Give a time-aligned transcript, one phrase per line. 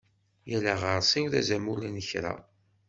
[0.49, 2.33] Yal aɣersiw d azamul n kra.